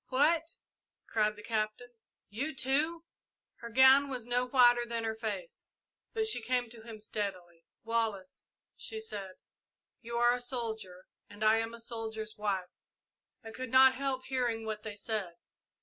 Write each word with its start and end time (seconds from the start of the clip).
"What!" 0.09 0.55
cried 1.05 1.35
the 1.35 1.43
Captain; 1.43 1.91
"you, 2.27 2.55
too?" 2.55 3.03
Her 3.57 3.69
gown 3.69 4.09
was 4.09 4.25
no 4.25 4.47
whiter 4.47 4.83
than 4.83 5.03
her 5.03 5.13
face, 5.13 5.71
but 6.11 6.25
she 6.25 6.41
came 6.41 6.71
to 6.71 6.81
him 6.81 6.99
steadily. 6.99 7.65
"Wallace," 7.83 8.47
she 8.75 8.99
said, 8.99 9.35
"you 10.01 10.17
are 10.17 10.33
a 10.33 10.41
soldier, 10.41 11.05
and 11.29 11.43
I 11.43 11.57
am 11.57 11.75
a 11.75 11.79
soldier's 11.79 12.35
wife. 12.35 12.71
I 13.43 13.51
could 13.51 13.69
not 13.69 13.93
help 13.93 14.25
hearing 14.25 14.65
what 14.65 14.81
they 14.81 14.95
said. 14.95 15.35